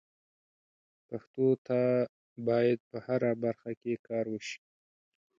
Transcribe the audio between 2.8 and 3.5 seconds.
په هره